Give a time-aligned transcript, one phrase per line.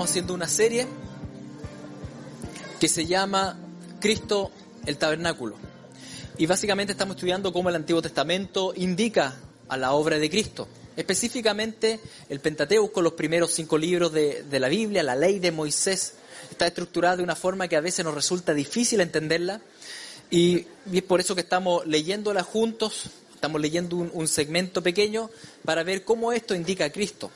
[0.00, 0.86] Estamos haciendo una serie
[2.80, 3.58] que se llama
[4.00, 4.50] Cristo
[4.86, 5.56] el Tabernáculo.
[6.38, 9.36] Y básicamente estamos estudiando cómo el Antiguo Testamento indica
[9.68, 10.68] a la obra de Cristo.
[10.96, 16.14] Específicamente el Pentateuco, los primeros cinco libros de, la Biblia, la ley de Moisés,
[16.50, 19.60] está estructurada de una forma que a veces nos resulta difícil entenderla.
[20.30, 25.28] Y, es por eso que estamos leyéndola juntos, estamos leyendo un, un segmento pequeño
[25.62, 27.30] para ver cómo esto indica a Cristo.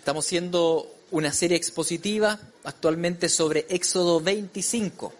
[0.00, 5.12] Estamos haciendo una serie expositiva actualmente sobre Éxodo 25,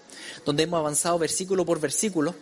[0.45, 2.35] donde hemos avanzado versículo por versículo.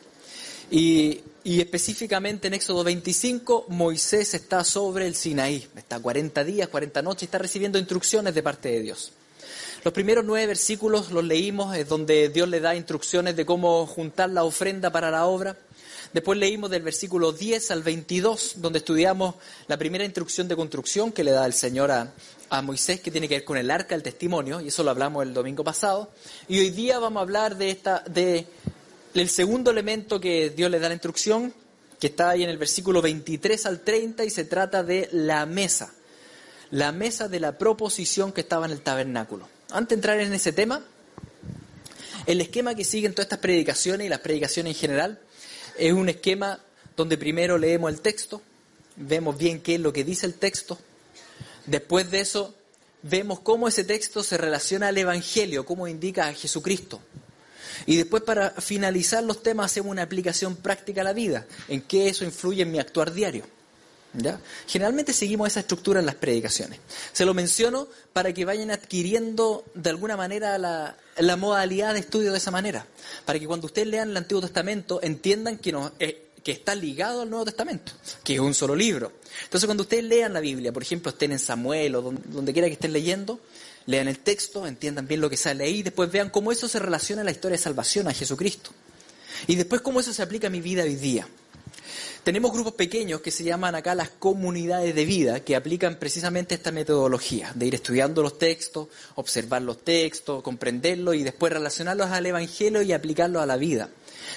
[0.70, 7.22] Y, específicamente en Éxodo 25, Moisés está sobre el Sinaí, está 40 días, 40 noches,
[7.22, 9.12] está recibiendo instrucciones de parte de Dios.
[9.84, 14.28] Los primeros nueve versículos los leímos, es donde Dios le da instrucciones de cómo juntar
[14.28, 15.56] la ofrenda para la obra.
[16.12, 19.36] Después leímos del versículo 10 al 22, donde estudiamos
[19.68, 22.12] la primera instrucción de construcción que le da el Señor a,
[22.50, 25.22] a Moisés, que tiene que ver con el arca del testimonio, y eso lo hablamos
[25.22, 26.10] el domingo pasado.
[26.48, 28.46] Y hoy día vamos a hablar de esta, de
[29.14, 31.54] el segundo elemento que Dios le da la instrucción,
[32.00, 35.94] que está ahí en el versículo 23 al 30, y se trata de la mesa.
[36.72, 39.57] La mesa de la proposición que estaba en el tabernáculo.
[39.70, 40.82] Antes de entrar en ese tema,
[42.24, 45.20] el esquema que siguen todas estas predicaciones y las predicaciones en general
[45.76, 46.58] es un esquema
[46.96, 48.40] donde primero leemos el texto,
[48.96, 50.78] vemos bien qué es lo que dice el texto,
[51.66, 52.54] después de eso
[53.02, 57.02] vemos cómo ese texto se relaciona al Evangelio, cómo indica a Jesucristo.
[57.84, 62.08] Y después para finalizar los temas hacemos una aplicación práctica a la vida, en qué
[62.08, 63.44] eso influye en mi actuar diario.
[64.66, 66.80] Generalmente seguimos esa estructura en las predicaciones.
[67.12, 70.96] Se lo menciono para que vayan adquiriendo de alguna manera la,
[71.36, 72.86] modalidad de estudio de esa manera.
[73.24, 75.60] Para que cuando ustedes lean el Antiguo Testamento entiendan
[75.98, 77.92] eh, que está ligado al Nuevo Testamento,
[78.24, 79.12] que es un solo libro.
[79.44, 82.68] Entonces cuando ustedes lean la Biblia, por ejemplo, estén en Samuel o donde, donde quiera
[82.68, 83.40] que estén leyendo,
[83.86, 86.78] lean el texto, entiendan bien lo que sale ahí y después vean cómo eso se
[86.78, 88.70] relaciona a la historia de salvación, a Jesucristo.
[89.46, 91.28] Y después cómo eso se aplica a mi vida hoy día.
[92.24, 96.72] Tenemos grupos pequeños que se llaman acá las comunidades de vida, que aplican precisamente esta
[96.72, 102.82] metodología de ir estudiando los textos, observar los textos, comprenderlos y después relacionarlos al Evangelio
[102.82, 103.90] y aplicarlos a la vida.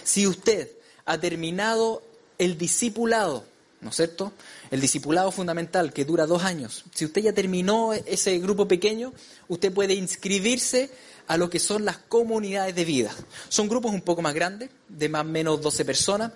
[0.04, 0.70] Si usted
[1.06, 2.04] ha terminado
[2.38, 3.46] el discipulado,
[3.82, 4.32] ¿no es cierto?
[4.70, 6.86] El discipulado fundamental que dura dos años.
[6.94, 9.14] Si usted ya terminó ese grupo pequeño,
[9.48, 10.90] usted puede inscribirse
[11.28, 13.12] a lo que son las comunidades de vida.
[13.50, 16.32] Son grupos un poco más grandes, de más o menos 12 personas,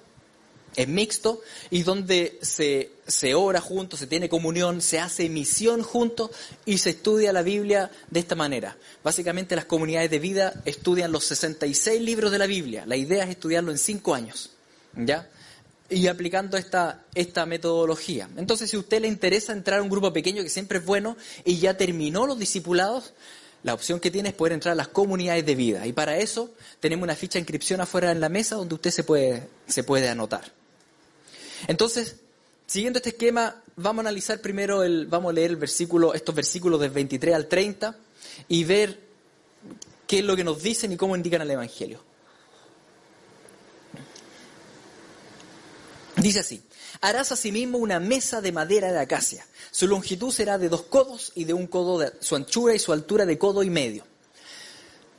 [0.75, 6.31] es mixto y donde se, se ora juntos, se tiene comunión, se hace misión juntos
[6.65, 8.77] y se estudia la Biblia de esta manera.
[9.03, 12.85] Básicamente las comunidades de vida estudian los 66 libros de la Biblia.
[12.85, 14.51] La idea es estudiarlo en cinco años,
[14.95, 15.29] ¿ya?
[15.89, 18.27] Y aplicando esta, esta metodología.
[18.37, 21.15] Entonces, si a usted le interesa entrar a un grupo pequeño, que siempre es bueno,
[21.43, 23.13] y ya terminó los discipulados,
[23.65, 25.87] la opción que tiene es poder entrar a las comunidades de vida.
[25.87, 29.03] Y para eso tenemos una ficha de inscripción afuera en la mesa donde usted se
[29.03, 30.51] puede, se puede anotar.
[31.67, 32.17] Entonces,
[32.65, 36.79] siguiendo este esquema, vamos a analizar primero el, vamos a leer el versículo, estos versículos
[36.79, 37.97] del 23 al 30
[38.47, 38.99] y ver
[40.07, 42.01] qué es lo que nos dicen y cómo indican el Evangelio.
[46.17, 46.63] Dice así,
[47.01, 49.45] harás asimismo una mesa de madera de acacia.
[49.71, 52.93] Su longitud será de dos codos y de un codo de su anchura y su
[52.93, 54.05] altura de codo y medio.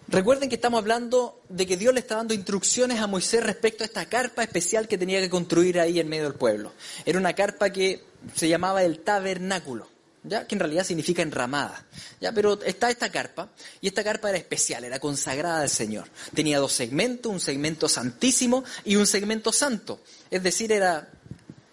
[0.08, 3.86] Recuerden que estamos hablando de que Dios le está dando instrucciones a Moisés respecto a
[3.86, 6.72] esta carpa especial que tenía que construir ahí en medio del pueblo.
[7.04, 8.04] Era una carpa que
[8.36, 9.88] se llamaba el tabernáculo,
[10.22, 10.46] ¿ya?
[10.46, 11.84] que en realidad significa enramada.
[12.20, 12.30] ¿ya?
[12.30, 13.50] Pero está esta carpa,
[13.80, 16.08] y esta carpa era especial, era consagrada al Señor.
[16.32, 19.98] Tenía dos segmentos, un segmento santísimo y un segmento santo.
[20.30, 21.08] Es decir, era,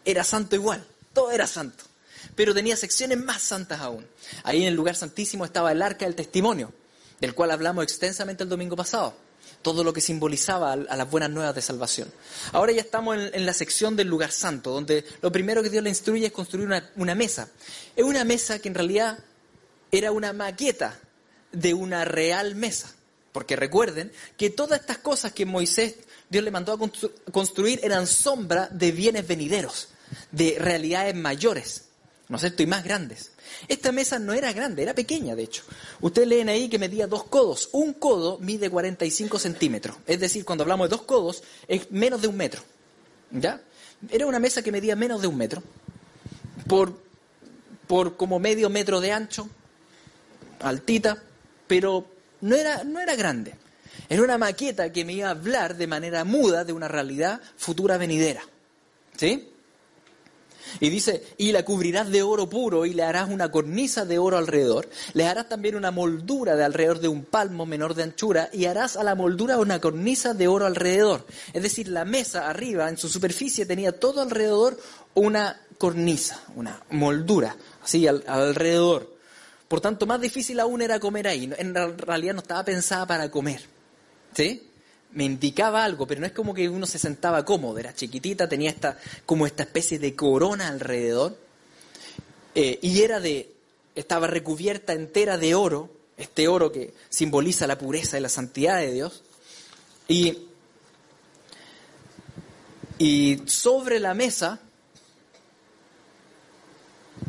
[0.05, 0.83] era santo igual,
[1.13, 1.83] todo era santo.
[2.35, 4.07] Pero tenía secciones más santas aún.
[4.43, 6.73] Ahí en el lugar santísimo estaba el arca del testimonio
[7.23, 9.15] del cual hablamos extensamente el domingo pasado.
[9.61, 12.11] Todo lo que simbolizaba a las buenas nuevas de salvación.
[12.51, 15.89] Ahora ya estamos en, la sección del lugar santo, donde lo primero que Dios le
[15.89, 17.47] instruye es construir una, mesa.
[17.95, 19.19] Es una mesa que en realidad
[19.89, 20.99] era una maqueta
[21.53, 22.93] de una real mesa.
[23.31, 25.95] Porque recuerden que todas estas cosas que Moisés,
[26.29, 29.87] Dios le mandó a constru construir eran sombra de bienes venideros,
[30.29, 31.85] de realidades mayores,
[32.33, 32.63] ¿no es cierto?
[32.63, 33.31] Y más grandes.
[33.67, 35.61] Esta mesa no era grande, era pequeña, de hecho.
[36.01, 37.69] Ustedes leen ahí que medía dos codos.
[37.73, 39.97] Un codo mide 45 centímetros.
[40.07, 42.63] Es decir, cuando hablamos de dos codos, es menos de un metro.
[43.29, 43.61] ¿Ya?
[44.09, 45.61] Era una mesa que medía menos de un metro.
[46.65, 46.99] Por,
[47.85, 49.47] por como medio metro de ancho,
[50.59, 51.21] altita,
[51.67, 52.07] pero
[52.41, 53.53] no era, no era grande.
[54.09, 57.99] Era una maqueta que me iba a hablar de manera muda de una realidad futura
[57.99, 58.41] venidera.
[59.17, 59.52] ¿Sí?
[60.79, 64.37] Y dice, y la cubrirás de oro puro y le harás una cornisa de oro
[64.37, 64.89] alrededor.
[65.13, 68.97] Le harás también una moldura de alrededor de un palmo menor de anchura y harás
[68.97, 71.25] a la moldura una cornisa de oro alrededor.
[71.53, 74.77] Es decir, la mesa arriba, en su superficie, tenía todo alrededor
[75.13, 79.13] una cornisa, una moldura, así alrededor.
[79.67, 81.51] Por tanto, más difícil aún era comer ahí.
[81.57, 83.61] En realidad no estaba pensada para comer.
[84.35, 84.69] ¿Sí?
[85.13, 88.69] Me indicaba algo, pero no es como que uno se sentaba cómodo, era chiquitita, tenía
[88.69, 91.37] esta, como esta especie de corona alrededor,
[92.55, 93.51] eh, y era de,
[93.95, 98.91] estaba recubierta entera de oro, este oro que simboliza la pureza y la santidad de
[98.91, 99.23] Dios,
[100.07, 100.47] y,
[102.97, 104.59] y sobre la mesa,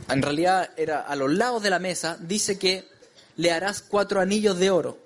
[0.08, 2.88] en realidad era a los lados de la mesa, dice que
[3.36, 4.98] le harás cuatro anillos de oro,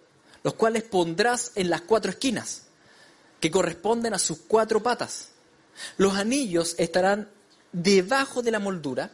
[0.44, 2.67] los cuales pondrás en las cuatro esquinas
[3.40, 5.28] que corresponden a sus cuatro patas.
[5.96, 7.28] Los anillos estarán
[7.72, 9.10] debajo de la moldura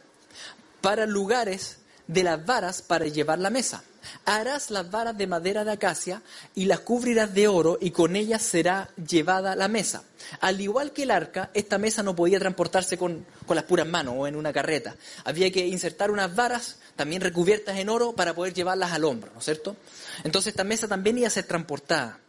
[0.81, 3.83] para lugares de las varas para llevar la mesa.
[4.25, 6.21] Harás las varas de madera de acacia
[6.53, 10.03] y las cubrirás de oro y con ellas será llevada la mesa.
[10.41, 14.13] Al igual que el arca, esta mesa no podía transportarse con, con, las puras manos
[14.17, 14.95] o en una carreta.
[15.23, 19.39] Había que insertar unas varas también recubiertas en oro para poder llevarlas al hombro, ¿no
[19.39, 19.75] es cierto?
[20.23, 22.19] Entonces esta mesa también iba a ser transportada.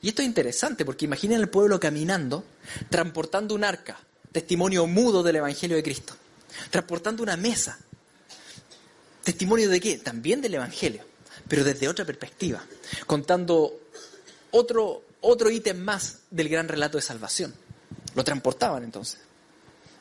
[0.00, 2.44] Y esto es interesante porque imaginen el pueblo caminando,
[2.88, 3.98] transportando un arca,
[4.32, 6.14] testimonio mudo del Evangelio de Cristo,
[6.70, 7.78] transportando una mesa,
[9.24, 9.98] testimonio de qué?
[9.98, 11.04] También del Evangelio,
[11.48, 12.64] pero desde otra perspectiva,
[13.06, 13.80] contando
[14.50, 17.54] otro, otro ítem más del gran relato de salvación.
[18.14, 19.20] Lo transportaban entonces.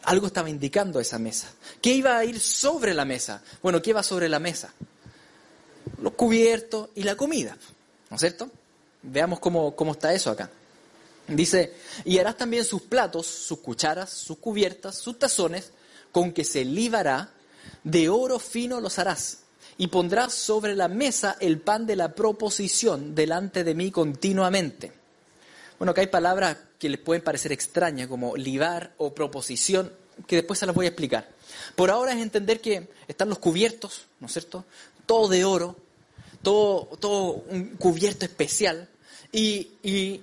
[0.03, 1.49] Algo estaba indicando esa mesa.
[1.81, 3.43] ¿Qué iba a ir sobre la mesa?
[3.61, 4.73] Bueno, ¿qué va sobre la mesa?
[6.01, 7.57] Los cubiertos y la comida,
[8.09, 8.49] ¿no es cierto?
[9.01, 10.49] Veamos cómo, está eso acá.
[11.27, 11.73] Dice,
[12.05, 15.71] y harás también sus platos, sus cucharas, sus cubiertas, sus tazones,
[16.11, 17.31] con que se libará,
[17.83, 19.39] de oro fino los harás,
[19.77, 24.93] y pondrás sobre la mesa el pan de la proposición delante de mí continuamente.
[25.77, 29.91] Bueno, acá hay palabras que les pueden parecer extrañas, como libar o proposición,
[30.25, 31.29] que después se las voy a explicar.
[31.75, 34.65] Por ahora es entender que están los cubiertos, ¿no es cierto?
[35.05, 35.75] Todo de oro,
[36.41, 38.89] todo, todo un cubierto especial,
[39.31, 40.21] y,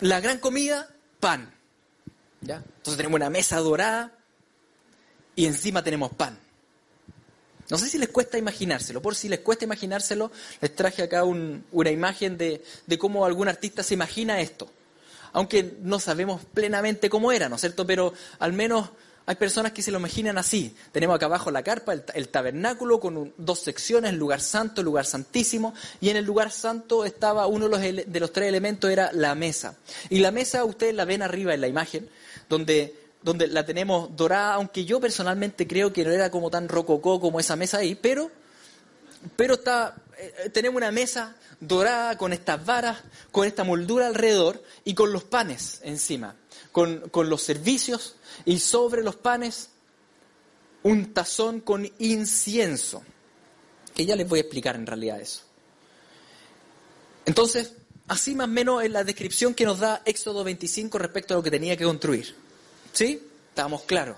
[0.00, 0.88] la gran comida,
[1.18, 1.52] pan.
[2.40, 2.56] ¿ya?
[2.56, 4.12] Entonces tenemos una mesa dorada
[5.36, 6.38] y encima tenemos pan.
[7.68, 11.90] No sé si les cuesta imaginárselo, por si les cuesta imaginárselo, les traje acá una
[11.90, 14.68] imagen de, de cómo algún artista se imagina esto.
[15.32, 17.86] Aunque no sabemos plenamente cómo era, ¿no es cierto?
[17.86, 18.90] Pero al menos
[19.26, 20.74] hay personas que se lo imaginan así.
[20.92, 25.06] Tenemos acá abajo la carpa, el, tabernáculo con dos secciones, el lugar santo, el lugar
[25.06, 29.12] santísimo, y en el lugar santo estaba uno de los, de los tres elementos, era
[29.12, 29.76] la mesa.
[30.08, 32.08] Y la mesa ustedes la ven arriba en la imagen,
[32.48, 37.20] donde donde la tenemos dorada, aunque yo personalmente creo que no era como tan rococó
[37.20, 38.30] como esa mesa ahí, pero,
[39.36, 42.98] pero está, eh, tenemos una mesa dorada con estas varas,
[43.32, 46.36] con esta moldura alrededor y con los panes encima,
[46.72, 49.70] con, con los servicios y sobre los panes
[50.82, 53.02] un tazón con incienso,
[53.94, 55.42] que ya les voy a explicar en realidad eso.
[57.26, 57.74] Entonces,
[58.08, 61.42] así más o menos es la descripción que nos da Éxodo 25 respecto a lo
[61.42, 62.34] que tenía que construir.
[62.92, 63.22] ¿Sí?
[63.48, 64.16] Estamos claros.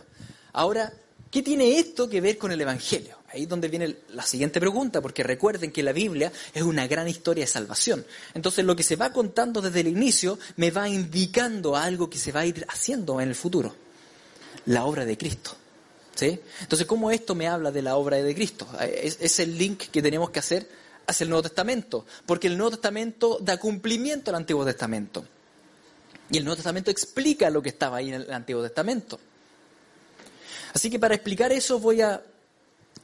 [0.53, 0.93] Ahora,
[1.31, 3.22] ¿qué tiene esto que ver con el Evangelio?
[3.33, 7.09] Ahí es donde viene la siguiente pregunta, porque recuerden que la Biblia es una gran
[7.09, 8.05] historia de salvación.
[8.35, 12.33] Entonces lo que se va contando desde el inicio me va indicando algo que se
[12.33, 13.75] va a ir haciendo en el futuro
[14.67, 15.57] la obra de Cristo.
[16.15, 16.39] ¿sí?
[16.61, 18.67] Entonces, ¿cómo esto me habla de la obra de Cristo?
[18.81, 20.69] Es, el link que tenemos que hacer
[21.07, 25.25] hacia el Nuevo Testamento, porque el Nuevo Testamento da cumplimiento al Antiguo Testamento.
[26.31, 29.19] Y el Nuevo Testamento explica lo que estaba ahí en el Antiguo Testamento.
[30.75, 32.23] Así que para explicar eso voy a,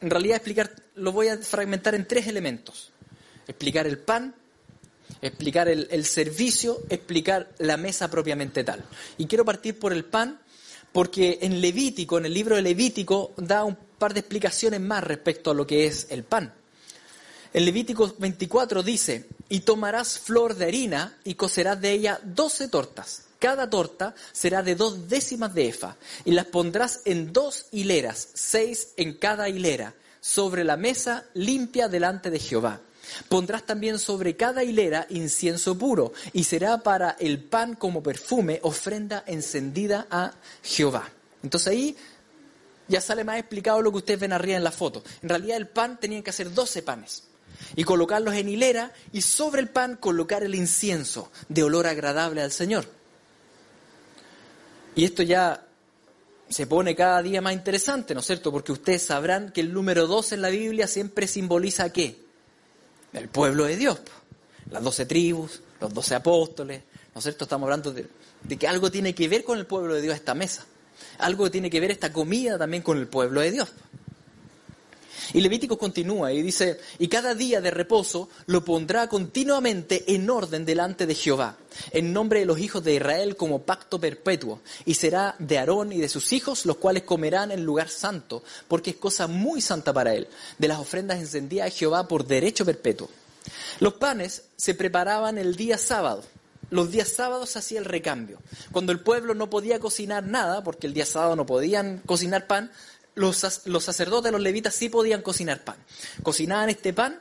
[0.00, 2.92] en realidad explicar, lo voy a fragmentar en tres elementos.
[3.46, 4.34] Explicar el pan,
[5.22, 8.84] explicar el servicio, explicar la mesa propiamente tal.
[9.16, 10.40] Y quiero partir por el pan
[10.92, 15.50] porque en Levítico, en el libro de Levítico, da un par de explicaciones más respecto
[15.50, 16.52] a lo que es el pan.
[17.52, 23.27] En Levítico 24 dice, y tomarás flor de harina y cocerás de ella doce tortas.
[23.38, 28.88] Cada torta será de dos décimas de efa, y las pondrás en dos hileras, seis
[28.96, 32.80] en cada hilera, sobre la mesa limpia delante de Jehová.
[33.28, 39.22] Pondrás también sobre cada hilera incienso puro, y será para el pan como perfume, ofrenda
[39.26, 41.08] encendida a Jehová.
[41.42, 41.96] Entonces ahí
[42.88, 45.04] ya sale más explicado lo que ustedes ven arriba en la foto.
[45.22, 47.24] En realidad el pan tenía que hacer 12 panes
[47.76, 52.50] y colocarlos en hilera y sobre el pan colocar el incienso de olor agradable al
[52.50, 52.97] Señor.
[54.98, 55.64] Y esto ya
[56.48, 58.50] se pone cada día más interesante, ¿no es cierto?
[58.50, 62.18] Porque ustedes sabrán que el número dos en la Biblia siempre simboliza qué?
[63.12, 64.00] El pueblo de Dios.
[64.72, 66.82] Las doce tribus, los doce apóstoles,
[67.14, 67.44] ¿no es cierto?
[67.44, 68.08] Estamos hablando de,
[68.42, 70.66] de que algo tiene que ver con el pueblo de Dios esta mesa.
[71.18, 73.68] Algo tiene que ver esta comida también con el pueblo de Dios.
[75.34, 80.64] Y Levítico continúa y dice, y cada día de reposo lo pondrá continuamente en orden
[80.64, 81.56] delante de Jehová,
[81.90, 85.98] en nombre de los hijos de Israel como pacto perpetuo, y será de Aarón y
[85.98, 90.14] de sus hijos, los cuales comerán en lugar santo, porque es cosa muy santa para
[90.14, 93.08] él, de las ofrendas encendidas a Jehová por derecho perpetuo.
[93.80, 96.22] Los panes se preparaban el día sábado.
[96.70, 98.38] Los días sábados se hacía el recambio.
[98.72, 102.70] Cuando el pueblo no podía cocinar nada, porque el día sábado no podían cocinar pan,
[103.18, 105.76] los, sacerdotes, los levitas sí podían cocinar pan.
[106.22, 107.20] Cocinaban este pan,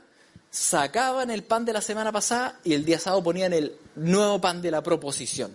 [0.50, 4.62] sacaban el pan de la semana pasada y el día sábado ponían el nuevo pan
[4.62, 5.52] de la proposición.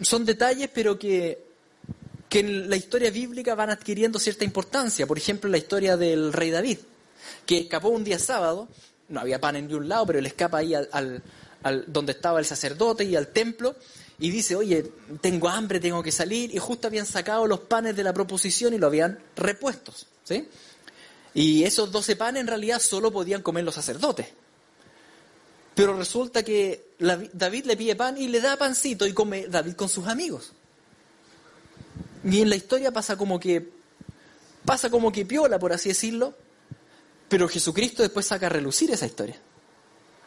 [0.00, 1.46] Son detalles, pero que,
[2.30, 5.06] en la historia bíblica van adquiriendo cierta importancia.
[5.06, 6.78] Por ejemplo, la historia del rey David,
[7.44, 8.68] que escapó un día sábado,
[9.08, 11.22] no había pan en un lado, pero él escapa ahí al,
[11.62, 13.76] al, donde estaba el sacerdote y al templo,
[14.20, 18.04] y dice, oye, tengo hambre, tengo que salir, y justo habían sacado los panes de
[18.04, 20.46] la proposición y lo habían repuestos, ¿sí?
[21.32, 24.26] Y esos doce panes en realidad solo podían comer los sacerdotes.
[25.74, 29.88] Pero resulta que David le pide pan y le da pancito y come David con
[29.88, 30.52] sus amigos.
[32.22, 33.70] Y en la historia pasa como que
[34.66, 36.34] pasa como que piola, por así decirlo,
[37.28, 39.40] pero Jesucristo después saca a relucir esa historia.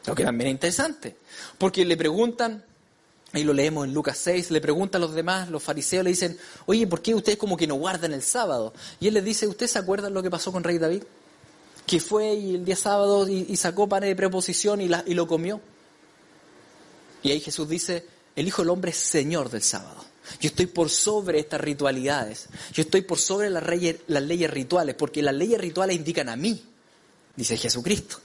[0.08, 1.18] Lo que también es interesante,
[1.60, 2.66] porque le preguntan,
[3.34, 6.38] Ahí lo leemos en Lucas 6, le pregunta a los demás, los fariseos le dicen,
[6.68, 8.74] oye, ¿por qué ustedes como que no guardan el sábado?
[9.00, 11.02] Y él les dice, ¿ustedes se acuerdan lo que pasó con Rey David?
[11.88, 15.60] Que fue el día sábado y, sacó pan de preposición y, y lo comió.
[17.24, 20.06] Y ahí Jesús dice, el Hijo del Hombre es Señor del sábado.
[20.40, 22.50] Yo estoy por sobre estas ritualidades.
[22.72, 23.64] Yo estoy por sobre las
[24.08, 26.64] las leyes rituales, porque las leyes rituales indican a mí,
[27.36, 28.18] dice Jesucristo.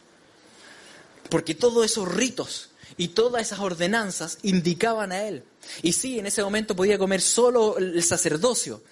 [1.31, 5.45] Porque todos esos ritos y todas esas ordenanzas indicaban a él.
[5.83, 8.83] Y sí, en ese momento podía comer solo el sacerdocio,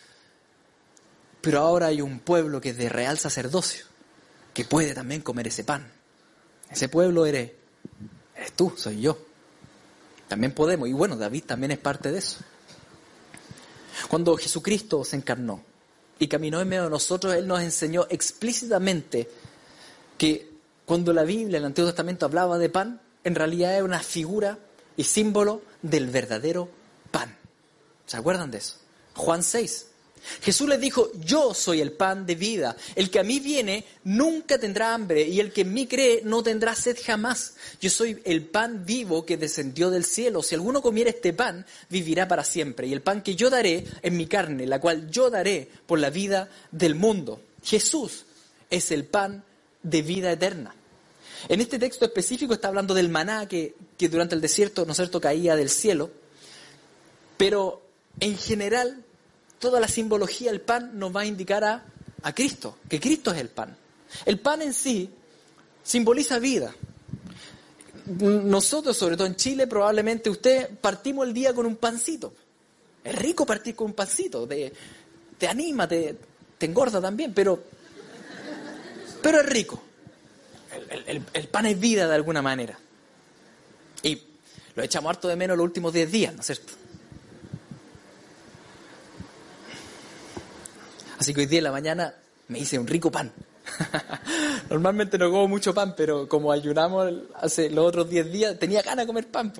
[1.40, 3.86] pero ahora hay un pueblo que es de real sacerdocio,
[4.52, 5.90] que puede también comer ese pan.
[6.70, 7.52] Ese pueblo eres,
[8.34, 9.18] eres tú, soy yo.
[10.28, 12.38] También podemos, y bueno, David también es parte de eso.
[14.08, 15.62] Cuando Jesucristo se encarnó
[16.18, 19.28] y caminó en medio de nosotros, Él nos enseñó explícitamente
[20.18, 20.50] que
[20.84, 24.56] cuando la Biblia, el Antiguo Testamento, hablaba de pan, en realidad es una figura
[24.96, 26.68] y símbolo del verdadero
[27.10, 27.36] pan.
[28.06, 28.76] ¿Se acuerdan de eso?
[29.14, 29.86] Juan 6.
[30.42, 32.76] Jesús les dijo, yo soy el pan de vida.
[32.94, 36.40] El que a mí viene nunca tendrá hambre y el que en mí cree no
[36.44, 37.54] tendrá sed jamás.
[37.80, 40.40] Yo soy el pan vivo que descendió del cielo.
[40.40, 42.86] Si alguno comiera este pan, vivirá para siempre.
[42.86, 46.10] Y el pan que yo daré es mi carne, la cual yo daré por la
[46.10, 47.40] vida del mundo.
[47.64, 48.24] Jesús
[48.70, 49.42] es el pan
[49.82, 50.76] de vida eterna.
[51.48, 55.54] En este texto específico está hablando del maná que, durante el desierto, ¿no cierto?, caía
[55.54, 56.10] del cielo.
[57.36, 57.82] Pero
[58.18, 59.04] en general,
[59.58, 61.84] toda la simbología del pan nos va a indicar a,
[62.22, 63.76] a Cristo, que Cristo es el pan.
[64.24, 65.10] El pan en sí
[65.82, 66.74] simboliza vida.
[68.06, 72.32] Nosotros, sobre todo en Chile, probablemente usted partimos el día con un pancito.
[73.04, 74.72] Es rico partir con un pancito, te,
[75.38, 76.16] te anima, te,
[76.58, 77.62] te engorda también, pero,
[79.22, 79.85] pero es rico
[80.76, 82.78] el, pan es vida de alguna manera.
[84.02, 84.20] Y
[84.74, 86.72] lo echamos harto de menos los últimos 10 días, ¿no es cierto?
[91.18, 92.14] Así que hoy día en la mañana
[92.48, 93.32] me hice un rico pan.
[94.70, 99.04] Normalmente no como mucho pan, pero como ayunamos hace los otros 10 días, tenía ganas
[99.04, 99.52] de comer pan.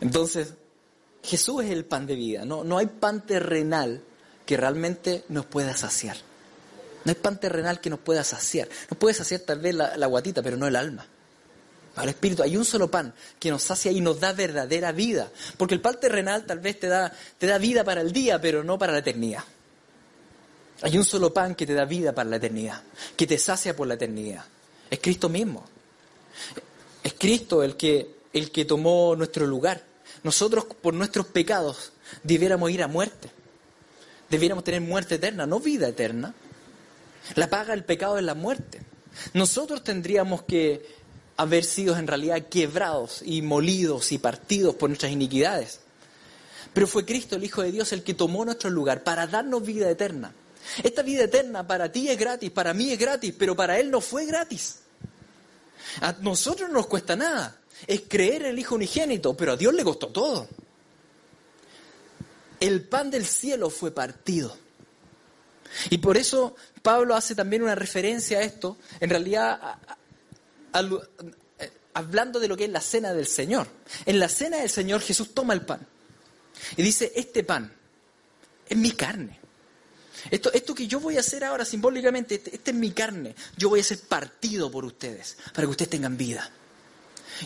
[0.00, 0.54] Entonces,
[1.22, 2.44] Jesús es el pan de vida.
[2.44, 4.02] No, no hay pan terrenal
[4.46, 6.16] que realmente nos pueda saciar.
[7.08, 8.68] No hay pan terrenal que nos pueda saciar.
[8.90, 11.06] Nos puede saciar tal vez la, guatita, pero no el alma.
[11.96, 15.30] Al espíritu hay un solo pan que nos sacia y nos da verdadera vida.
[15.56, 18.62] Porque el pan terrenal tal vez te da, te da vida para el día, pero
[18.62, 19.42] no para la eternidad.
[20.82, 22.82] Hay un solo pan que te da vida para la eternidad,
[23.16, 24.44] que te sacia por la eternidad.
[24.90, 25.64] Es Cristo mismo.
[27.02, 29.82] Es Cristo el que, el que tomó nuestro lugar.
[30.24, 31.90] Nosotros por nuestros pecados
[32.22, 33.30] debiéramos ir a muerte.
[34.28, 36.34] Debiéramos tener muerte eterna, no vida eterna.
[37.34, 38.80] La paga del pecado es la muerte.
[39.34, 40.86] Nosotros tendríamos que
[41.36, 45.80] haber sido en realidad quebrados y molidos y partidos por nuestras iniquidades.
[46.72, 49.88] Pero fue Cristo, el Hijo de Dios, el que tomó nuestro lugar para darnos vida
[49.90, 50.32] eterna.
[50.82, 54.00] Esta vida eterna para ti es gratis, para mí es gratis, pero para Él no
[54.00, 54.80] fue gratis.
[56.00, 57.58] A nosotros no nos cuesta nada.
[57.86, 60.48] Es creer en el Hijo unigénito, pero a Dios le costó todo.
[62.60, 64.56] el pan del cielo fue partido.
[65.90, 69.78] Y por eso Pablo hace también una referencia a esto, en realidad
[71.94, 73.66] hablando de lo que es la cena del Señor.
[74.06, 75.86] En la cena del Señor Jesús toma el pan
[76.76, 77.72] y dice, este pan
[78.68, 79.38] es mi carne.
[80.30, 83.34] Esto, esto que yo voy a hacer ahora simbólicamente, este, este es mi carne.
[83.56, 86.50] Yo voy a ser partido por ustedes, para que ustedes tengan vida.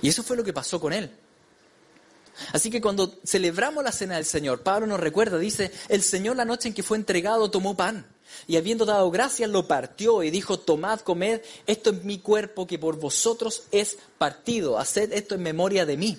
[0.00, 1.10] Y eso fue lo que pasó con él.
[2.52, 6.46] Así que cuando celebramos la cena del Señor, Pablo nos recuerda, dice, el Señor la
[6.46, 8.06] noche en que fue entregado tomó pan
[8.46, 12.78] y habiendo dado gracias lo partió y dijo, tomad, comed, esto es mi cuerpo que
[12.78, 16.18] por vosotros es partido, haced esto en memoria de mí.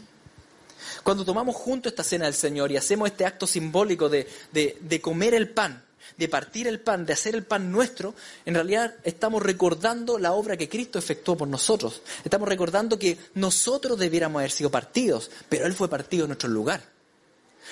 [1.03, 5.33] Cuando tomamos junto esta cena del Señor y hacemos este acto simbólico de, de comer
[5.33, 5.83] el pan,
[6.17, 8.13] de partir el pan, de hacer el pan nuestro,
[8.45, 12.01] en realidad estamos recordando la obra que Cristo efectuó por nosotros.
[12.23, 16.81] Estamos recordando que nosotros debiéramos haber sido partidos, pero Él fue partido en nuestro lugar.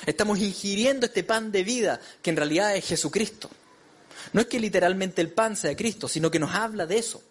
[0.06, 3.50] Estamos ingiriendo este pan de vida, que en realidad es Jesucristo.
[4.34, 7.22] No es que literalmente el pan sea Cristo, sino que nos habla de eso.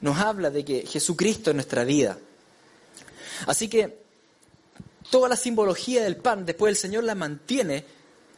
[0.00, 2.18] Nos habla de que Jesucristo es nuestra vida.
[3.46, 4.00] Así que
[5.10, 7.84] toda la simbología del pan, después el Señor la mantiene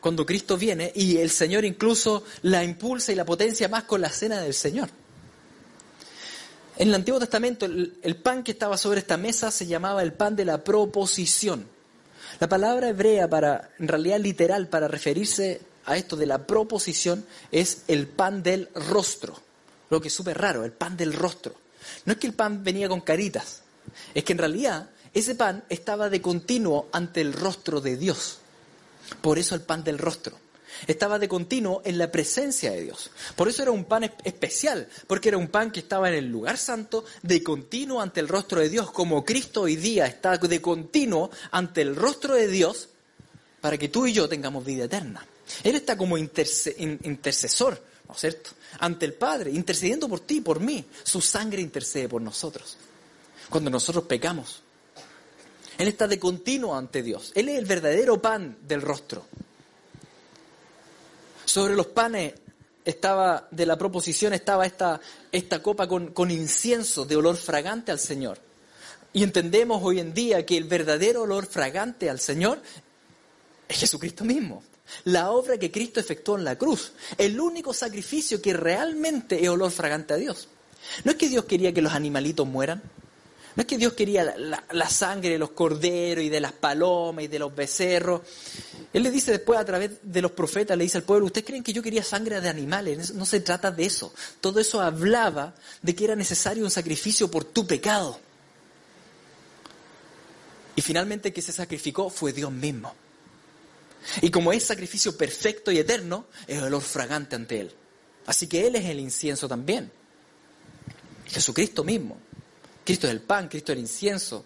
[0.00, 4.10] cuando Cristo viene y el Señor incluso la impulsa y la potencia más con la
[4.10, 4.90] cena del Señor.
[6.76, 10.34] En el Antiguo Testamento el, pan que estaba sobre esta mesa se llamaba el pan
[10.34, 11.66] de la proposición.
[12.40, 17.82] La palabra hebrea para, en realidad literal, para referirse a esto de la proposición es
[17.88, 19.40] el pan del rostro.
[19.90, 21.54] Lo que es súper raro, el pan del rostro.
[22.04, 23.62] No es que el pan venía con caritas,
[24.14, 28.38] es que en realidad ese pan estaba de continuo ante el rostro de Dios.
[29.20, 30.38] Por eso el pan del rostro.
[30.86, 33.10] Estaba de continuo en la presencia de Dios.
[33.36, 36.56] Por eso era un pan especial, porque era un pan que estaba en el lugar
[36.56, 41.30] santo, de continuo ante el rostro de Dios, como Cristo hoy día está de continuo
[41.50, 42.88] ante el rostro de Dios,
[43.60, 45.26] para que tú y yo tengamos vida eterna.
[45.62, 48.50] Él está como intercesor, ¿no es cierto?
[48.78, 50.84] Ante el Padre, intercediendo por ti, por mí.
[51.02, 52.76] Su sangre intercede por nosotros.
[53.50, 54.62] Cuando nosotros pecamos,
[55.78, 57.32] él está de continuo ante Dios.
[57.34, 59.26] Él es el verdadero pan del rostro.
[61.44, 62.34] Sobre los panes
[62.84, 68.38] estaba, de la proposición estaba esta, esta copa con incienso de olor fragante al Señor.
[69.12, 72.62] Y entendemos hoy en día que el verdadero olor fragante al Señor
[73.72, 74.62] es Jesucristo mismo.
[75.04, 76.92] La obra que Cristo efectuó en la cruz.
[77.18, 80.48] El único sacrificio que realmente es olor fragante a Dios.
[81.04, 82.82] No es que Dios quería que los animalitos mueran.
[83.54, 87.28] No es que Dios quería la, sangre de los corderos y de las palomas y
[87.28, 88.22] de los becerros.
[88.92, 91.62] Él le dice después a través de los profetas, le dice al pueblo, ¿ustedes creen
[91.62, 93.12] que yo quería sangre de animales?
[93.12, 94.14] No se trata de eso.
[94.40, 98.18] Todo eso hablaba de que era necesario un sacrificio por tu pecado.
[100.74, 102.94] Y finalmente el que se sacrificó fue Dios mismo.
[104.20, 107.72] Y como es sacrificio perfecto y eterno, es olor fragante ante Él.
[108.26, 109.90] Así que Él es el incienso también.
[111.26, 112.18] Jesucristo mismo.
[112.84, 114.44] Cristo es el pan, Cristo es el incienso.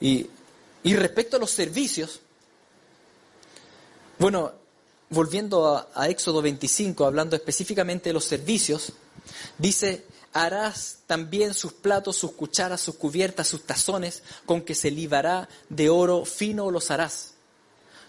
[0.00, 0.28] Y,
[0.84, 2.20] respecto a los servicios,
[4.18, 4.52] bueno,
[5.10, 8.92] volviendo a, a, Éxodo 25, hablando específicamente de los servicios,
[9.56, 15.48] dice, harás también sus platos, sus cucharas, sus cubiertas, sus tazones, con que se libará
[15.68, 17.33] de oro fino los harás.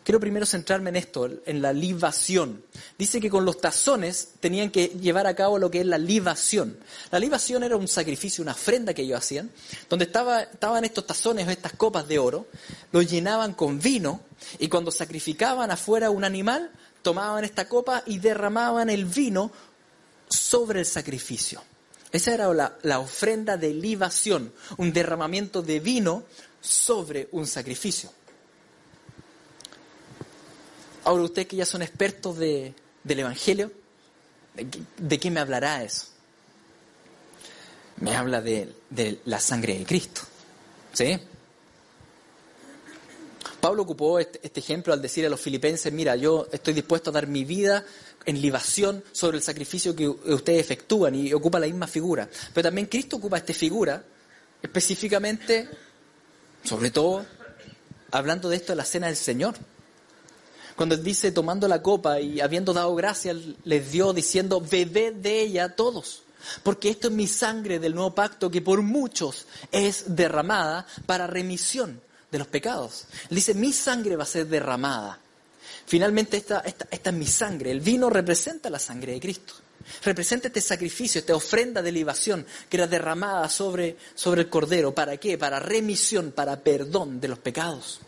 [0.05, 2.63] Quiero primero centrarme en esto, en la libación.
[2.95, 6.77] Dice que con los tazones tenían que llevar a cabo lo que es la libación.
[7.09, 9.49] La libación era un sacrificio, una ofrenda que ellos hacían,
[9.89, 12.45] donde estaba, estaban estos tazones o estas copas de oro,
[12.91, 14.21] los llenaban con vino
[14.59, 16.69] y cuando sacrificaban afuera un animal,
[17.01, 19.51] tomaban esta copa y derramaban el vino
[20.29, 21.63] sobre el sacrificio.
[22.11, 26.25] Esa era la, la ofrenda de libación, un derramamiento de vino
[26.61, 28.11] sobre un sacrificio.
[31.05, 33.71] Ahora ustedes que ya son expertos de, del Evangelio,
[34.97, 36.07] ¿de qué, me hablará eso?
[37.97, 38.73] Me habla de,
[39.25, 40.21] la sangre de Cristo.
[40.93, 41.19] ¿Sí?
[43.61, 47.13] Pablo ocupó este, este, ejemplo al decir a los filipenses, mira, yo estoy dispuesto a
[47.13, 47.85] dar mi vida
[48.25, 52.27] en libación sobre el sacrificio que ustedes efectúan y ocupa la misma figura.
[52.51, 54.03] Pero también Cristo ocupa esta figura
[54.59, 55.69] específicamente,
[56.63, 57.23] sobre todo,
[58.09, 59.55] hablando de esto de la cena del Señor.
[60.75, 65.75] Cuando dice tomando la copa y habiendo dado gracias, les dio diciendo, bebed de ella
[65.75, 66.23] todos.
[66.63, 72.01] Porque esto es mi sangre del nuevo pacto que por muchos es derramada para remisión
[72.31, 73.05] de los pecados.
[73.29, 75.19] Dice, mi sangre va a ser derramada.
[75.85, 77.71] Finalmente esta, esta, esta es mi sangre.
[77.71, 79.53] El vino representa la sangre de Cristo.
[80.03, 84.93] Representa este sacrificio, esta ofrenda de libación que era derramada sobre, sobre el cordero.
[84.93, 85.37] ¿Para qué?
[85.37, 87.99] Para remisión, para perdón de los pecados.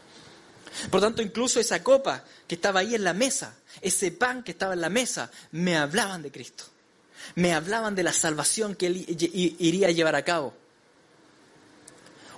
[0.89, 4.73] Por tanto, incluso esa copa que estaba ahí en la mesa, ese pan que estaba
[4.73, 6.65] en la mesa, me hablaban de Cristo.
[7.35, 9.05] Me hablaban de la salvación que Él
[9.59, 10.53] iría a llevar a cabo.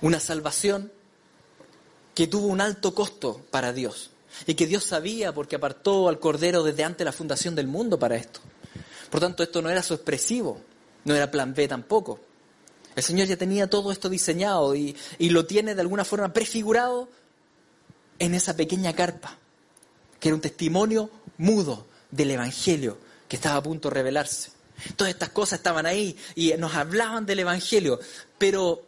[0.00, 0.90] Una salvación
[2.14, 4.10] que tuvo un alto costo para Dios
[4.46, 7.98] y que Dios sabía porque apartó al Cordero desde antes de la fundación del mundo
[7.98, 8.40] para esto.
[9.10, 10.60] Por tanto, esto no era su expresivo,
[11.04, 12.20] no era plan B tampoco.
[12.96, 17.08] El Señor ya tenía todo esto diseñado y, y lo tiene de alguna forma prefigurado
[18.20, 19.36] en esa pequeña carpa,
[20.20, 24.52] que era un testimonio mudo del Evangelio que estaba a punto de revelarse.
[24.94, 27.98] Todas estas cosas estaban ahí y nos hablaban del Evangelio,
[28.38, 28.82] pero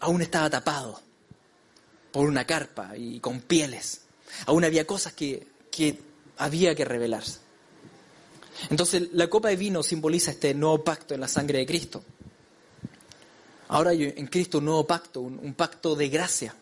[0.00, 1.00] aún estaba tapado
[2.10, 4.02] por una carpa y con pieles.
[4.46, 6.00] Aún había cosas que, que
[6.38, 7.40] había que revelarse.
[8.70, 12.02] Entonces la copa de vino simboliza este nuevo pacto en la sangre de Cristo.
[13.68, 16.54] Ahora hay en Cristo un nuevo pacto, un pacto de gracia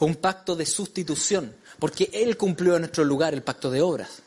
[0.00, 4.22] un pacto de sustitución, porque Él cumplió en nuestro lugar el pacto de obras.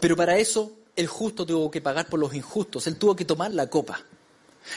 [0.00, 3.52] Pero para eso el justo tuvo que pagar por los injustos, Él tuvo que tomar
[3.52, 4.00] la copa.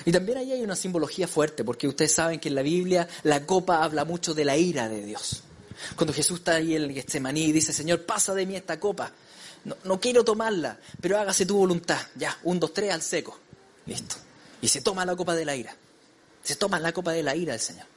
[0.06, 3.46] Y también ahí hay una simbología fuerte, porque ustedes saben que en la Biblia la
[3.46, 5.44] copa habla mucho de la ira de Dios.
[5.96, 9.12] Cuando Jesús está ahí en el Getsemaní y dice, Señor, pasa de mí esta copa.
[9.66, 12.00] No, no, quiero tomarla, pero hágase tu voluntad.
[12.16, 13.38] Ya, un, dos, tres al seco.
[13.86, 14.16] Listo.
[14.62, 15.76] Y se toma la copa de la ira.
[16.46, 17.88] Se toma la copa de la ira del Señor.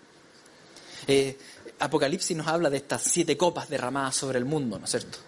[1.07, 1.39] Eh,
[1.79, 5.19] Apocalipsis nos habla de estas siete copas derramadas sobre el mundo, ¿no es cierto?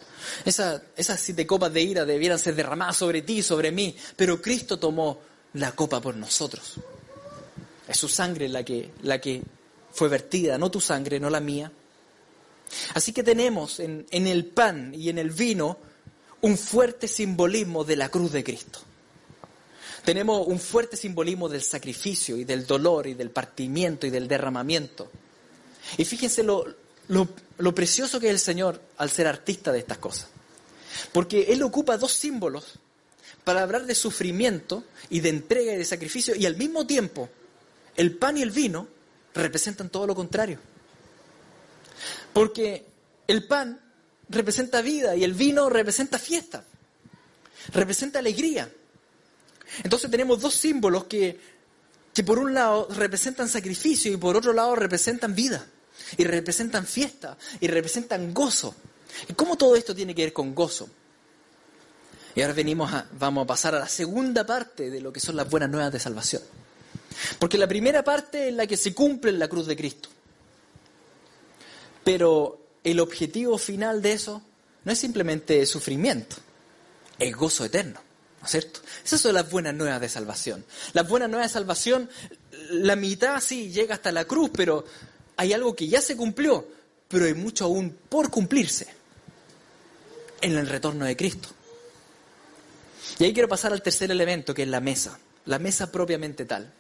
[0.44, 5.20] esas siete copas de ira debieran ser derramadas sobre ti, sobre mí, pero Cristo tomó
[5.54, 6.74] la copa por nosotros.
[7.86, 9.42] Es su sangre la que, la que
[9.92, 11.70] fue vertida, no tu sangre, no la mía.
[12.94, 15.78] Así que tenemos en, en el pan y en el vino
[16.42, 18.80] un fuerte simbolismo de la cruz de Cristo.
[20.04, 25.10] Tenemos un fuerte simbolismo del sacrificio y del dolor y del partimiento y del derramamiento.
[25.96, 26.66] Y fíjense lo,
[27.08, 30.28] lo, precioso que es el Señor al ser artista de estas cosas.
[31.12, 32.78] Porque Él ocupa dos símbolos
[33.44, 37.28] para hablar de sufrimiento y de entrega y de sacrificio y al mismo tiempo
[37.96, 38.88] el pan y el vino
[39.34, 40.58] representan todo lo contrario.
[42.32, 42.86] Porque
[43.26, 43.80] el pan
[44.28, 46.64] representa vida y el vino representa fiesta,
[47.72, 48.72] representa alegría.
[49.82, 51.38] Entonces tenemos dos símbolos que,
[52.12, 55.64] que por un lado representan sacrificio y por otro lado representan vida,
[56.16, 58.74] y representan fiesta, y representan gozo.
[59.28, 60.88] ¿Y cómo todo esto tiene que ver con gozo?
[62.34, 65.36] Y ahora venimos a, vamos a pasar a la segunda parte de lo que son
[65.36, 66.42] las buenas nuevas de salvación.
[67.38, 70.08] Porque la primera parte es la que se cumple en la cruz de Cristo.
[72.04, 74.42] Pero el objetivo final de eso
[74.84, 76.36] no es simplemente sufrimiento,
[77.18, 78.00] es gozo eterno.
[78.40, 78.80] ¿No es cierto?
[79.04, 80.64] Esas son las buenas nuevas de salvación.
[80.94, 82.08] Las buenas nuevas de salvación,
[82.70, 84.84] la mitad sí llega hasta la cruz, pero
[85.36, 86.66] hay algo que ya se cumplió,
[87.08, 88.86] pero hay mucho aún por cumplirse
[90.40, 91.50] en el retorno de Cristo.
[93.18, 96.72] Y ahí quiero pasar al tercer elemento, que es la mesa, la mesa propiamente tal.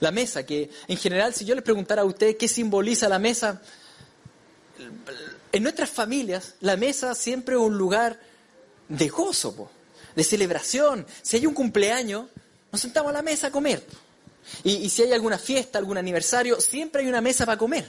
[0.00, 3.60] La mesa, que en general, si yo les preguntara a ustedes qué simboliza la mesa,
[5.52, 8.18] en nuestras familias, la mesa siempre es un lugar
[8.88, 9.70] de gozo
[10.18, 11.06] de celebración.
[11.22, 12.26] Si hay un cumpleaños,
[12.72, 13.84] nos sentamos a la mesa a comer.
[14.64, 17.88] Y, si hay alguna fiesta, algún aniversario, siempre hay una mesa para comer.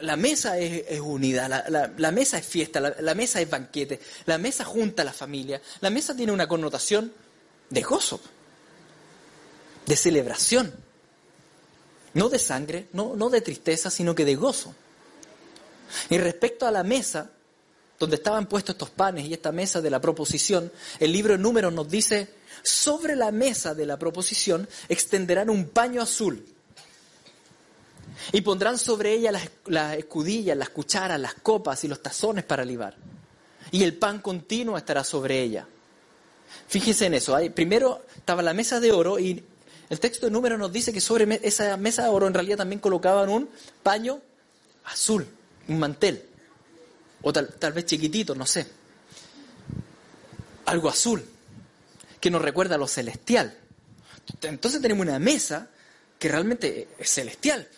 [0.00, 5.02] La, mesa es, unida, la, mesa es fiesta, la, mesa es banquete, la mesa junta
[5.02, 7.12] a la familia, la mesa tiene una connotación
[7.68, 8.18] de gozo,
[9.84, 10.72] de celebración,
[12.14, 14.74] no de sangre, no, no de tristeza, sino que de gozo.
[16.08, 17.32] Y respecto a la mesa,
[18.02, 21.72] donde estaban puestos estos panes y esta mesa de la proposición, el libro de números
[21.72, 26.44] nos dice, sobre la mesa de la proposición extenderán un paño azul
[28.32, 29.30] y pondrán sobre ella
[29.66, 32.96] las, escudillas, las cucharas, las copas y los tazones para libar.
[33.70, 35.64] Y el pan continuo estará sobre ella.
[36.66, 37.38] Fíjense en eso.
[37.54, 39.44] primero estaba la mesa de oro y
[39.90, 42.80] el texto de números nos dice que sobre esa mesa de oro en realidad también
[42.80, 43.48] colocaban un
[43.84, 44.20] paño
[44.86, 45.24] azul,
[45.68, 46.31] un mantel
[47.22, 48.66] o tal, tal vez chiquitito, no sé.
[50.66, 51.24] Algo azul,
[52.20, 53.56] que nos recuerda a lo celestial.
[54.42, 55.68] Entonces tenemos una mesa
[56.18, 57.68] que realmente es celestial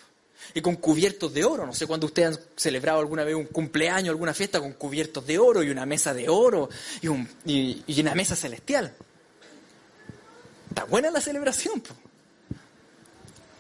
[0.53, 1.67] y con cubiertos de oro.
[1.67, 5.39] No sé cuándo ustedes han celebrado alguna vez un cumpleaños, alguna fiesta con cubiertos de
[5.39, 6.69] oro y una mesa de oro
[7.01, 8.93] y, un, y, una mesa celestial.
[10.69, 11.83] Está buena la celebración.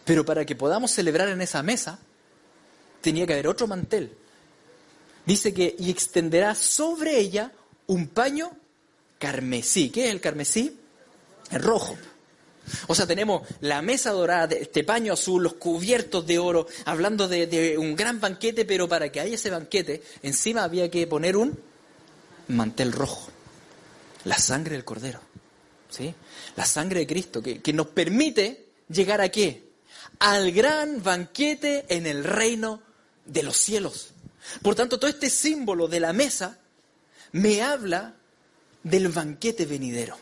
[0.05, 1.99] Pero para que podamos celebrar en esa mesa,
[3.01, 4.14] tenía que haber otro mantel
[5.26, 7.52] dice que y extenderá sobre ella
[7.87, 8.50] un paño
[9.18, 9.90] carmesí.
[9.90, 10.78] ¿Qué es el carmesí?
[11.50, 11.96] El rojo.
[12.87, 17.76] O sea, tenemos la mesa dorada, este paño azul, los cubiertos de oro, hablando de,
[17.78, 21.58] un gran banquete, pero para que haya ese banquete, encima había que poner un
[22.48, 23.30] mantel rojo,
[24.24, 25.20] la sangre del cordero,
[25.90, 26.14] ¿sí?
[26.56, 29.64] La sangre de Cristo, que, que nos permite llegar a qué?
[30.18, 32.80] Al gran banquete en el reino
[33.26, 34.13] de los cielos.
[34.62, 36.59] Por tanto, todo este símbolo de la mesa
[37.33, 38.14] me habla
[38.83, 40.18] del banquete venidero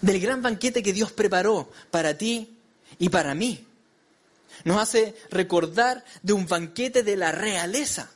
[0.00, 2.56] del gran banquete que Dios preparó para ti
[2.98, 3.66] y para mí.
[4.64, 8.10] Nos hace recordar de un banquete de la realeza.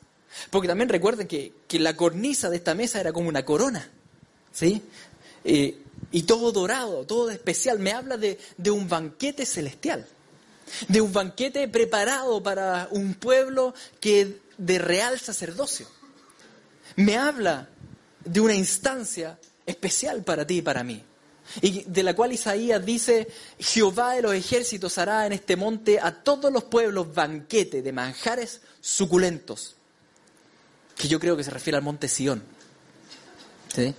[0.50, 3.90] Porque también recuerden que, la cornisa de esta mesa era como una corona.
[4.52, 4.82] ¿Sí?
[5.44, 5.78] Eh,
[6.12, 7.78] y todo dorado, todo especial.
[7.78, 10.06] Me habla de, de un banquete celestial.
[10.88, 15.86] De un banquete preparado para un pueblo que de real sacerdocio.
[16.96, 17.68] Me habla
[18.24, 21.02] de una instancia especial para ti y para mí
[21.60, 26.12] y de la cual Isaías dice, Jehová de los ejércitos hará en este monte a
[26.12, 29.76] todos los pueblos banquete de manjares suculentos,
[30.96, 32.42] que yo creo que se refiere al monte Sión.
[33.74, 33.94] ¿Sí?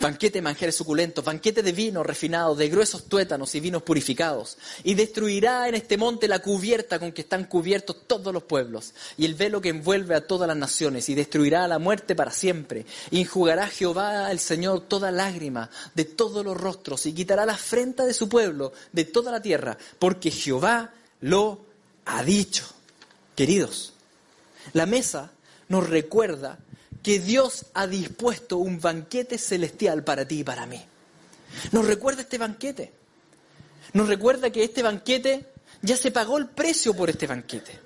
[0.00, 4.58] Banquete de manjares suculentos, banquete de vino refinado, de gruesos tuétanos y vinos purificados.
[4.84, 9.24] Y destruirá en este monte la cubierta con que están cubiertos todos los pueblos, y
[9.24, 12.86] el velo que envuelve a todas las naciones, y destruirá la muerte para siempre.
[13.10, 18.04] Y enjugará Jehová el Señor toda lágrima de todos los rostros, y quitará la afrenta
[18.04, 21.60] de su pueblo, de toda la tierra, porque Jehová lo
[22.04, 22.64] ha dicho.
[23.34, 23.92] Queridos,
[24.72, 25.30] la mesa
[25.68, 26.58] nos recuerda
[27.06, 30.84] que Dios ha dispuesto un banquete celestial para ti y para mí.
[31.70, 32.92] Nos recuerda este banquete.
[33.92, 35.46] Nos recuerda que este banquete
[35.82, 37.78] ya se pagó el precio por este banquete.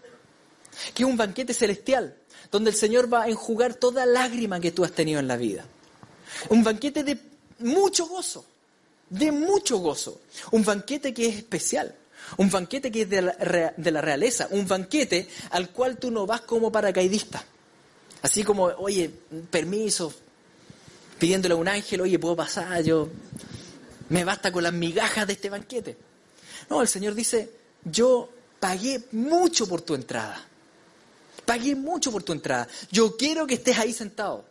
[0.94, 2.16] Que es un banquete celestial,
[2.50, 5.66] donde el Señor va a enjugar toda lágrima que tú has tenido en la vida.
[6.48, 7.18] Un banquete de
[7.59, 8.46] mucho gozo,
[9.11, 10.22] de mucho gozo.
[10.50, 11.94] Un banquete que es especial.
[12.38, 14.48] Un banquete que es de la, de la realeza.
[14.50, 17.44] Un banquete al cual tú no vas como paracaidista
[18.22, 19.11] Así como, oye,
[19.50, 20.12] permiso,
[21.18, 23.09] pidiéndole a un ángel, oye, puedo pasar, yo
[24.11, 25.96] me basta con las migajas de este banquete.
[26.68, 27.50] No, el Señor dice,
[27.85, 28.28] yo
[28.59, 30.46] pagué mucho por tu entrada.
[31.44, 32.68] Pagué mucho por tu entrada.
[32.90, 34.44] Yo quiero que estés ahí sentado.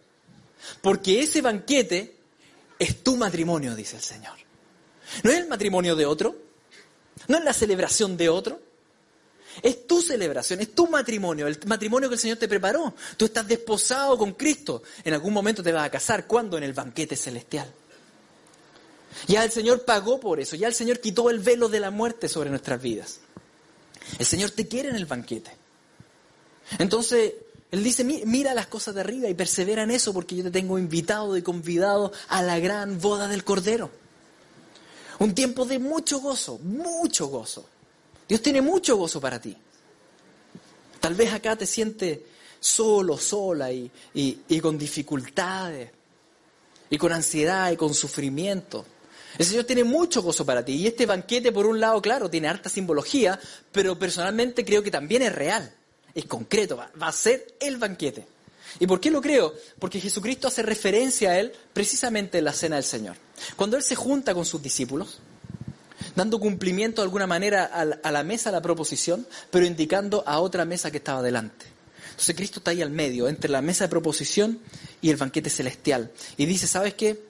[0.82, 2.16] Porque ese banquete
[2.78, 4.38] es tu matrimonio, dice el Señor.
[5.24, 6.36] No es el matrimonio de otro.
[7.28, 8.60] No es la celebración de otro.
[9.62, 12.94] Es tu celebración, es tu matrimonio, el matrimonio que el Señor te preparó.
[13.18, 14.84] Tú estás desposado con Cristo.
[15.04, 16.28] En algún momento te vas a casar.
[16.28, 16.58] ¿Cuándo?
[16.58, 17.72] En el banquete celestial.
[19.28, 20.56] Ya el Señor pagó por eso.
[20.56, 23.20] Ya el Señor quitó el velo de la muerte sobre nuestras vidas.
[24.18, 25.52] El Señor te quiere en el banquete.
[26.78, 27.34] Entonces,
[27.72, 30.78] Él dice, mira las cosas de arriba y persevera en eso porque yo te tengo
[30.78, 33.90] invitado y convidado a la gran boda del Cordero.
[35.20, 37.68] Un tiempo de mucho gozo, mucho gozo.
[38.30, 39.58] Dios tiene mucho gozo para ti.
[41.00, 42.20] Tal vez acá te sientes
[42.60, 45.90] solo, sola y, con dificultades,
[46.92, 48.86] y con ansiedad y con sufrimiento.
[49.36, 50.74] El Señor tiene mucho gozo para ti.
[50.74, 53.40] Y este banquete, por un lado, claro, tiene harta simbología,
[53.72, 55.74] pero personalmente creo que también es real,
[56.14, 58.28] es concreto, va, va a ser el banquete.
[58.80, 59.56] ¿Y por qué lo creo?
[59.80, 63.16] Porque Jesucristo hace referencia a Él precisamente en la cena del Señor.
[63.56, 65.20] Cuando Él se junta con sus discípulos,
[66.20, 70.66] dando cumplimiento de alguna manera a la mesa, a la proposición, pero indicando a otra
[70.66, 71.66] mesa que estaba delante.
[72.10, 74.60] Entonces Cristo está ahí al medio, entre la mesa de proposición
[75.02, 76.12] y el banquete celestial.
[76.36, 77.24] Y dice, ¿sabes qué?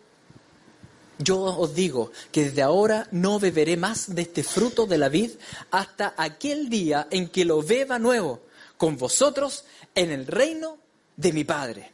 [1.19, 5.32] Yo os digo que desde ahora no beberé más de este fruto de la vid
[5.69, 8.41] hasta aquel día en que lo beba nuevo
[8.78, 10.80] con vosotros en el reino
[11.15, 11.91] de mi Padre.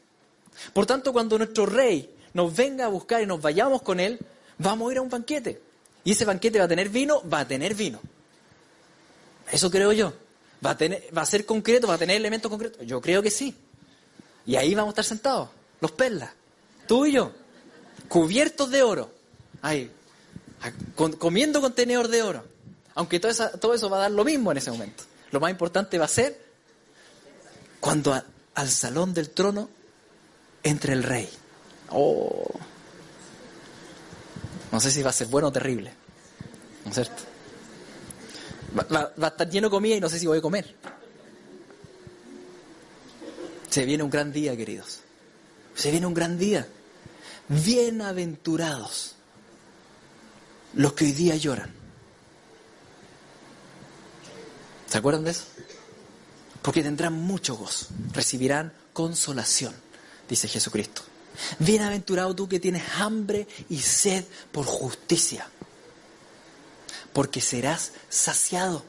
[0.71, 4.17] Por tanto, cuando nuestro rey nos venga a buscar y nos vayamos con él,
[4.59, 5.64] vamos a ir a un banquete.
[6.05, 7.99] Y ese banquete va a tener vino, va a tener vino.
[9.51, 10.13] Eso creo yo.
[10.65, 12.85] Va a, tener, va a ser concreto, va a tener elementos concretos.
[12.87, 13.53] Yo creo que sí.
[14.45, 15.49] Y ahí vamos a estar sentados,
[15.81, 16.29] los perlas,
[16.87, 17.31] tú y yo,
[18.07, 19.11] cubiertos de oro.
[19.61, 19.91] Ahí,
[21.17, 22.45] comiendo contenedor de oro.
[22.93, 25.03] Aunque todo, eso va a dar lo mismo en ese momento.
[25.31, 26.39] Lo más importante va a ser
[27.79, 28.19] cuando
[28.53, 29.69] al salón del trono
[30.63, 31.29] entre el rey.
[31.89, 32.47] Oh.
[34.71, 35.93] No sé si va a ser bueno o terrible.
[36.85, 37.23] ¿No es cierto?
[38.77, 40.75] Va, a estar lleno de comida y no sé si voy a comer.
[43.69, 44.99] Se viene un gran día, queridos.
[45.73, 46.67] Se viene un gran día.
[47.47, 49.15] Bienaventurados
[50.73, 51.73] los que hoy día lloran.
[54.87, 55.43] ¿Se acuerdan de eso?
[56.61, 59.73] Porque tendrán mucho gozo, recibirán consolación,
[60.29, 61.01] dice Jesucristo.
[61.59, 65.47] Bienaventurado tú que tienes hambre y sed por justicia.
[67.15, 68.83] Porque serás saciado.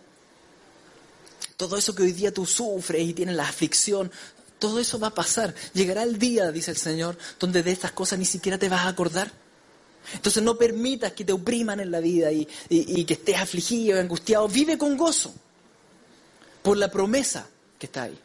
[1.57, 4.11] Todo eso que hoy día tú sufres y tienes la aflicción,
[4.59, 5.55] todo eso va a pasar.
[5.75, 8.89] Llegará el día, dice el Señor, donde de estas cosas ni siquiera te vas a
[8.89, 9.31] acordar.
[10.13, 12.47] Entonces no permitas que te opriman en la vida y,
[13.05, 14.49] que estés afligido angustiado.
[14.49, 15.33] Vive con gozo
[16.63, 18.19] por la promesa que está ahí.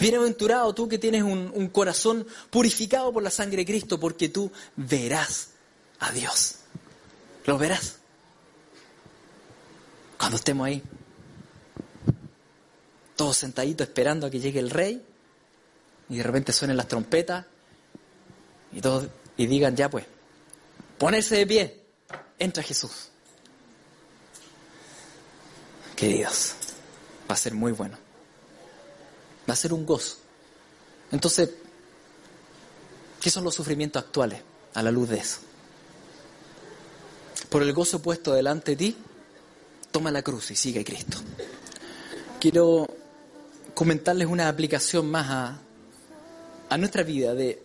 [0.00, 4.50] Bienaventurado tú que tienes un, un, corazón purificado por la sangre de Cristo, porque tú
[4.74, 5.50] verás
[6.00, 6.56] a Dios.
[7.44, 7.98] Lo verás.
[10.18, 10.82] Cuando estemos ahí,
[13.16, 15.04] todos sentaditos esperando a que llegue el rey,
[16.08, 17.44] y de repente suenen las trompetas,
[18.72, 20.06] y todos y digan, ya pues,
[20.98, 21.80] ponerse de pie,
[22.38, 23.08] entra Jesús.
[25.96, 26.54] Queridos,
[27.28, 27.96] va a ser muy bueno.
[29.48, 30.16] Va a ser un gozo.
[31.12, 31.50] Entonces,
[33.20, 34.40] ¿qué son los sufrimientos actuales
[34.72, 35.40] a la luz de eso?
[37.54, 38.96] Por el gozo puesto delante de ti,
[39.92, 41.18] toma la cruz y sigue a Cristo.
[42.40, 42.84] Quiero
[43.74, 45.58] comentarles una aplicación más a,
[46.68, 47.62] a nuestra vida de,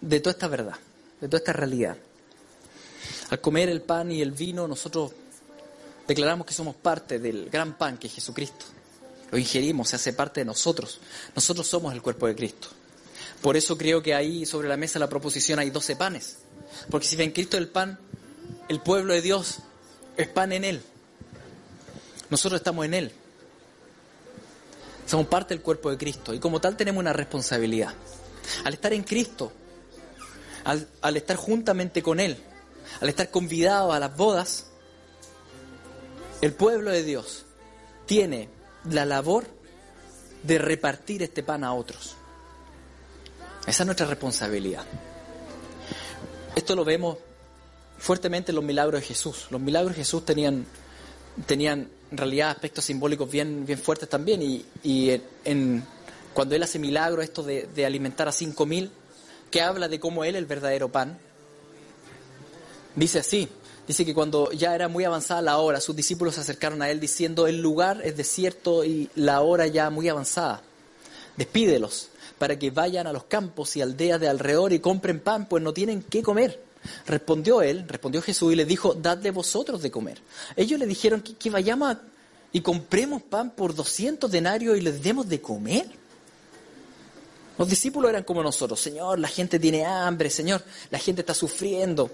[0.00, 0.76] de toda esta verdad
[1.20, 1.98] de toda esta realidad.
[3.28, 5.12] Al comer el pan y el vino, nosotros
[6.08, 8.64] declaramos que somos parte del gran pan que es Jesucristo.
[9.30, 10.98] Lo ingerimos, se hace parte de nosotros.
[11.34, 12.68] Nosotros somos el cuerpo de Cristo.
[13.42, 16.38] Por eso creo que ahí sobre la mesa la proposición hay doce panes.
[16.90, 17.98] Porque si ven Cristo el pan,
[18.68, 19.58] el pueblo de Dios
[20.16, 20.82] es pan en Él.
[22.30, 23.12] Nosotros estamos en Él.
[25.06, 27.94] Somos parte del cuerpo de Cristo y como tal tenemos una responsabilidad.
[28.64, 29.52] Al estar en Cristo,
[30.64, 32.36] al, estar juntamente con Él,
[33.00, 34.66] al estar convidado a las bodas,
[36.40, 37.44] el pueblo de Dios
[38.06, 38.48] tiene
[38.90, 39.46] la labor
[40.42, 42.16] de repartir este pan a otros.
[43.66, 44.84] Esa es nuestra responsabilidad.
[46.54, 47.18] Esto lo vemos
[47.98, 49.46] fuertemente en los milagros de Jesús.
[49.50, 50.66] Los milagros de Jesús tenían,
[51.46, 54.42] tenían en realidad aspectos simbólicos bien, bien fuertes también.
[54.82, 55.84] Y, en,
[56.34, 58.90] cuando Él hace milagros, esto de, de alimentar a cinco mil,
[59.50, 61.18] que habla de cómo Él el verdadero pan.
[62.94, 63.48] Dice así,
[63.86, 67.00] dice que cuando ya era muy avanzada la hora, sus discípulos se acercaron a Él
[67.00, 70.62] diciendo, el lugar es desierto y la hora ya muy avanzada.
[71.36, 75.62] Despídelos para que vayan a los campos y aldeas de alrededor y compren pan, pues
[75.62, 76.65] no tienen qué comer.
[77.06, 80.20] Respondió él, respondió Jesús y le dijo, dadle vosotros de comer.
[80.56, 81.96] Ellos le dijeron que, vayamos
[82.52, 85.86] y compremos pan por 200 denarios y les demos de comer.
[87.58, 92.10] Los discípulos eran como nosotros, Señor, la gente tiene hambre, Señor, la gente está sufriendo,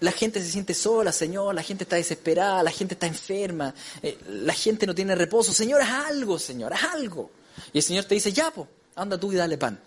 [0.00, 4.18] la gente se siente sola, Señor, la gente está desesperada, la gente está enferma, eh,
[4.28, 7.30] la gente no tiene reposo, Señor, haz algo, Señor, haz algo.
[7.72, 9.80] Y el Señor te dice, ya, pues, anda tú y dale pan.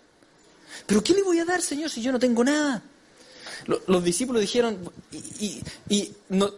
[0.86, 2.82] Pero ¿qué le voy a dar, Señor, si yo no tengo nada?
[3.66, 4.78] Los, discípulos dijeron,
[5.40, 5.62] y,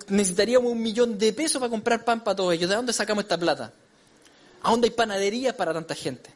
[0.08, 2.68] necesitaríamos un millón de pesos para comprar pan para todos ellos.
[2.68, 3.72] ¿De dónde sacamos esta plata?
[4.62, 6.30] ¿A dónde hay panaderías para tanta gente?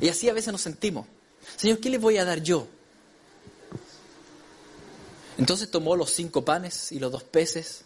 [0.00, 1.06] Y así a veces nos sentimos.
[1.56, 2.66] Señor, ¿qué le voy a dar yo?
[5.38, 7.85] Entonces tomó los cinco panes y los dos peces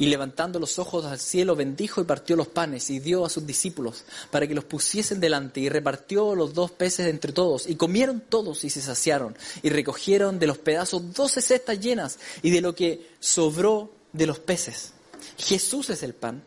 [0.00, 3.46] y levantando los ojos al cielo bendijo y partió los panes y dio a sus
[3.46, 8.22] discípulos para que los pusiesen delante y repartió los dos peces entre todos y comieron
[8.22, 12.74] todos y se saciaron y recogieron de los pedazos doce cestas llenas y de lo
[12.74, 14.94] que sobró de los peces.
[15.36, 16.42] Jesús es el pan,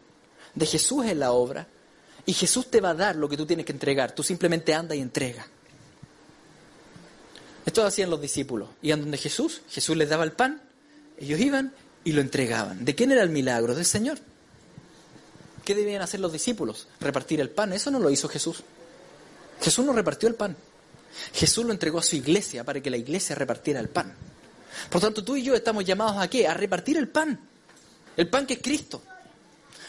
[0.55, 1.67] de Jesús es la obra
[2.25, 4.15] y Jesús te va a dar lo que tú tienes que entregar.
[4.15, 5.47] Tú simplemente anda y entrega.
[7.67, 8.69] Esto hacían los discípulos.
[8.81, 10.59] Iban donde Jesús, Jesús les daba el pan,
[11.19, 11.71] ellos iban
[12.03, 12.83] y lo entregaban.
[12.85, 13.75] ¿De quién era el milagro?
[13.75, 14.19] Del Señor.
[15.63, 16.87] ¿Qué debían hacer los discípulos?
[16.99, 17.73] Repartir el pan.
[17.73, 18.63] Eso no lo hizo Jesús.
[19.61, 20.55] Jesús no repartió el pan.
[21.33, 24.13] Jesús lo entregó a su iglesia para que la iglesia repartiera el pan.
[24.89, 26.47] Por tanto, tú y yo estamos llamados a qué?
[26.47, 27.39] A repartir el pan.
[28.17, 29.01] El pan que es Cristo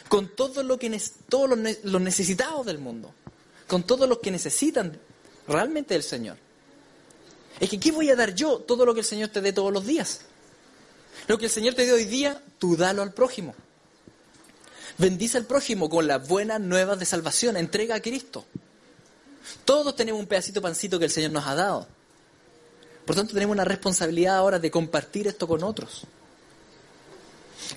[0.09, 3.13] con todo lo que, todos los, necesitados del mundo,
[3.67, 4.99] con todos los que necesitan
[5.49, 6.37] realmente del Señor.
[7.59, 8.59] Es que, ¿qué voy a dar yo?
[8.59, 10.23] Todo lo que el Señor te dé todos los días.
[11.27, 13.55] Lo que el Señor te dé hoy día, tú dalo al prójimo.
[14.99, 17.57] Bendice al prójimo con las buenas nuevas de salvación.
[17.57, 18.45] Entrega a Cristo.
[19.65, 21.89] Todos tenemos un pedacito pancito que el Señor nos ha dado.
[23.05, 26.07] Por tanto, tenemos una responsabilidad ahora de compartir esto con otros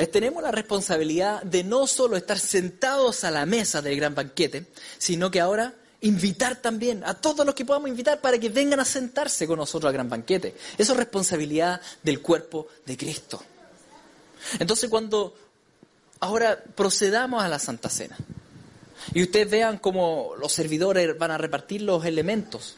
[0.05, 4.67] tenemos la responsabilidad de no solo estar sentados a la mesa del gran banquete,
[4.97, 8.85] sino que ahora invitar también a todos los que podamos invitar para que vengan a
[8.85, 10.55] sentarse con nosotros al gran banquete.
[10.77, 13.43] Eso es responsabilidad del cuerpo de Cristo.
[14.59, 15.33] Entonces cuando
[16.19, 18.17] ahora procedamos a la Santa Cena
[19.13, 22.75] y ustedes vean cómo los servidores van a repartir los elementos,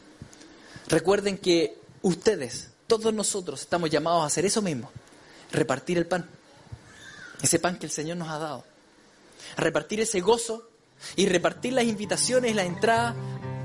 [0.88, 4.90] recuerden que ustedes, todos nosotros, estamos llamados a hacer eso mismo,
[5.52, 6.28] repartir el pan
[7.42, 8.64] ese pan que el Señor nos ha dado,
[9.56, 10.69] a repartir ese gozo
[11.16, 13.14] y repartir las invitaciones y la entrada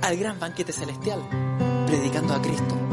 [0.02, 1.22] al gran banquete celestial,
[1.88, 2.85] predicando a Cristo